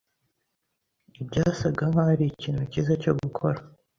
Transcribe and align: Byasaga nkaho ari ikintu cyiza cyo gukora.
Byasaga 1.27 1.83
nkaho 1.91 2.09
ari 2.15 2.25
ikintu 2.31 2.61
cyiza 2.71 2.93
cyo 3.01 3.11
gukora. 3.21 3.59